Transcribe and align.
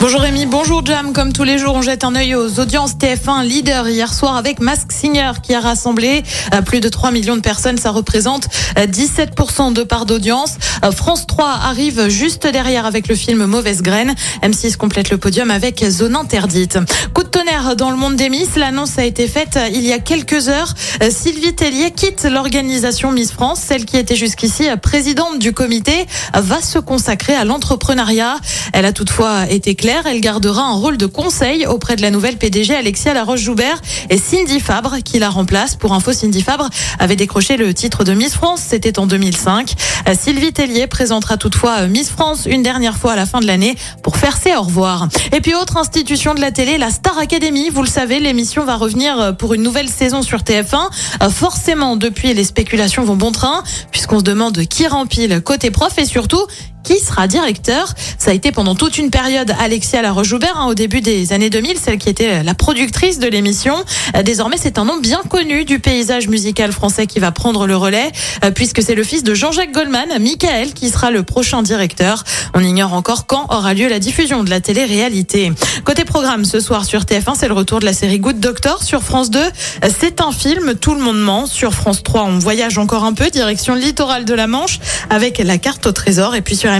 Bonjour 0.00 0.22
Rémi, 0.22 0.46
bonjour 0.46 0.84
Jam. 0.84 1.12
Comme 1.12 1.34
tous 1.34 1.44
les 1.44 1.58
jours, 1.58 1.74
on 1.74 1.82
jette 1.82 2.04
un 2.04 2.14
œil 2.14 2.34
aux 2.34 2.58
audiences 2.58 2.94
TF1 2.94 3.44
leader 3.44 3.86
hier 3.86 4.14
soir 4.14 4.34
avec 4.34 4.58
Mask 4.58 4.92
Singer 4.92 5.32
qui 5.42 5.52
a 5.52 5.60
rassemblé 5.60 6.22
euh, 6.54 6.62
plus 6.62 6.80
de 6.80 6.88
3 6.88 7.10
millions 7.10 7.36
de 7.36 7.42
personnes. 7.42 7.76
Ça 7.76 7.90
représente 7.90 8.48
euh, 8.78 8.86
17% 8.86 9.74
de 9.74 9.82
part 9.82 10.06
d'audience. 10.06 10.54
Euh, 10.86 10.90
France 10.90 11.26
3 11.26 11.46
arrive 11.46 12.08
juste 12.08 12.46
derrière 12.46 12.86
avec 12.86 13.08
le 13.08 13.14
film 13.14 13.44
Mauvaise 13.44 13.82
Graine. 13.82 14.14
M6 14.42 14.78
complète 14.78 15.10
le 15.10 15.18
podium 15.18 15.50
avec 15.50 15.84
Zone 15.84 16.16
Interdite. 16.16 16.78
Coup 17.12 17.22
de 17.22 17.28
tonnerre 17.28 17.76
dans 17.76 17.90
le 17.90 17.96
monde 17.96 18.16
des 18.16 18.30
Miss. 18.30 18.56
L'annonce 18.56 18.98
a 18.98 19.04
été 19.04 19.28
faite 19.28 19.56
euh, 19.56 19.68
il 19.72 19.82
y 19.82 19.92
a 19.92 19.98
quelques 19.98 20.48
heures. 20.48 20.74
Euh, 21.02 21.10
Sylvie 21.10 21.54
Tellier 21.54 21.90
quitte 21.90 22.24
l'organisation 22.24 23.12
Miss 23.12 23.32
France. 23.32 23.60
Celle 23.60 23.84
qui 23.84 23.96
était 23.96 24.16
jusqu'ici 24.16 24.68
euh, 24.68 24.76
présidente 24.76 25.38
du 25.38 25.52
comité 25.52 26.06
euh, 26.36 26.40
va 26.40 26.60
se 26.60 26.78
consacrer 26.78 27.34
à 27.34 27.44
l'entrepreneuriat. 27.44 28.36
Elle 28.72 28.84
a 28.84 28.92
toutefois 28.92 29.48
été 29.48 29.74
claire. 29.74 29.89
Elle 29.90 30.20
gardera 30.20 30.62
un 30.62 30.74
rôle 30.74 30.96
de 30.96 31.06
conseil 31.06 31.66
auprès 31.66 31.96
de 31.96 32.02
la 32.02 32.10
nouvelle 32.10 32.36
PDG 32.36 32.74
Alexia 32.74 33.12
Laroche-Joubert 33.12 33.80
et 34.08 34.18
Cindy 34.18 34.60
Fabre 34.60 34.98
qui 35.04 35.18
la 35.18 35.30
remplace. 35.30 35.74
Pour 35.74 35.94
info, 35.94 36.12
Cindy 36.12 36.42
Fabre 36.42 36.68
avait 36.98 37.16
décroché 37.16 37.56
le 37.56 37.74
titre 37.74 38.04
de 38.04 38.12
Miss 38.12 38.34
France. 38.34 38.60
C'était 38.66 38.98
en 38.98 39.06
2005. 39.06 39.74
Euh, 40.08 40.14
Sylvie 40.18 40.52
Tellier 40.52 40.86
présentera 40.86 41.36
toutefois 41.36 41.80
euh, 41.80 41.88
Miss 41.88 42.08
France 42.08 42.46
une 42.46 42.62
dernière 42.62 42.96
fois 42.96 43.12
à 43.12 43.16
la 43.16 43.26
fin 43.26 43.40
de 43.40 43.46
l'année 43.46 43.76
pour 44.02 44.16
faire 44.16 44.36
ses 44.36 44.54
au 44.56 44.62
revoir. 44.62 45.08
Et 45.32 45.40
puis 45.40 45.54
autre 45.54 45.76
institution 45.76 46.34
de 46.34 46.40
la 46.40 46.52
télé, 46.52 46.78
la 46.78 46.90
Star 46.90 47.18
Academy. 47.18 47.70
Vous 47.70 47.82
le 47.82 47.88
savez, 47.88 48.20
l'émission 48.20 48.64
va 48.64 48.76
revenir 48.76 49.20
euh, 49.20 49.32
pour 49.32 49.54
une 49.54 49.62
nouvelle 49.62 49.88
saison 49.88 50.22
sur 50.22 50.40
TF1. 50.40 50.88
Euh, 51.22 51.30
Forcément, 51.30 51.96
depuis, 51.96 52.32
les 52.34 52.44
spéculations 52.44 53.02
vont 53.04 53.16
bon 53.16 53.32
train 53.32 53.62
puisqu'on 53.90 54.20
se 54.20 54.24
demande 54.24 54.64
qui 54.66 54.86
rempile 54.86 55.40
côté 55.40 55.70
prof 55.70 55.98
et 55.98 56.04
surtout 56.04 56.46
qui 56.90 56.98
sera 56.98 57.28
directeur. 57.28 57.94
Ça 58.18 58.32
a 58.32 58.34
été 58.34 58.50
pendant 58.50 58.74
toute 58.74 58.98
une 58.98 59.10
période 59.10 59.54
Alexia 59.60 60.02
Laroche-Joubert, 60.02 60.56
hein, 60.56 60.66
au 60.66 60.74
début 60.74 61.00
des 61.00 61.32
années 61.32 61.48
2000, 61.48 61.78
celle 61.78 61.98
qui 61.98 62.08
était 62.08 62.42
la 62.42 62.54
productrice 62.54 63.20
de 63.20 63.28
l'émission. 63.28 63.76
Euh, 64.16 64.24
Désormais, 64.24 64.56
c'est 64.60 64.76
un 64.76 64.84
nom 64.84 64.98
bien 64.98 65.20
connu 65.28 65.64
du 65.64 65.78
paysage 65.78 66.26
musical 66.26 66.72
français 66.72 67.06
qui 67.06 67.20
va 67.20 67.30
prendre 67.30 67.68
le 67.68 67.76
relais, 67.76 68.10
euh, 68.44 68.50
puisque 68.50 68.82
c'est 68.82 68.96
le 68.96 69.04
fils 69.04 69.22
de 69.22 69.34
Jean-Jacques 69.34 69.70
Goldman, 69.70 70.08
Michael, 70.18 70.72
qui 70.72 70.88
sera 70.88 71.12
le 71.12 71.22
prochain 71.22 71.62
directeur. 71.62 72.24
On 72.54 72.60
ignore 72.60 72.92
encore 72.92 73.26
quand 73.26 73.46
aura 73.50 73.72
lieu 73.72 73.88
la 73.88 74.00
diffusion 74.00 74.42
de 74.42 74.50
la 74.50 74.60
télé-réalité. 74.60 75.52
Côté 75.84 76.04
programme, 76.04 76.44
ce 76.44 76.58
soir 76.58 76.84
sur 76.84 77.02
TF1, 77.02 77.34
c'est 77.36 77.46
le 77.46 77.54
retour 77.54 77.78
de 77.78 77.84
la 77.84 77.92
série 77.92 78.18
Good 78.18 78.40
Doctor. 78.40 78.82
Sur 78.82 79.02
France 79.02 79.30
2, 79.30 79.38
euh, 79.38 79.88
c'est 79.96 80.20
un 80.20 80.32
film, 80.32 80.74
tout 80.74 80.94
le 80.94 81.00
monde 81.00 81.20
ment. 81.20 81.46
Sur 81.46 81.72
France 81.72 82.02
3, 82.02 82.24
on 82.24 82.40
voyage 82.40 82.78
encore 82.78 83.04
un 83.04 83.12
peu, 83.12 83.30
direction 83.30 83.76
littorale 83.76 84.24
de 84.24 84.34
la 84.34 84.48
Manche, 84.48 84.80
avec 85.08 85.38
la 85.38 85.58
carte 85.58 85.86
au 85.86 85.92
trésor. 85.92 86.34
Et 86.34 86.42
puis 86.42 86.56
sur 86.56 86.79